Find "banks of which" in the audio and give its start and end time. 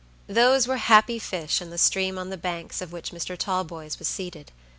2.37-3.11